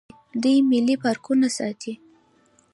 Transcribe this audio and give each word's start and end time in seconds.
دوی 0.41 0.57
ملي 0.69 0.95
پارکونه 1.03 1.47
ساتي. 1.57 1.93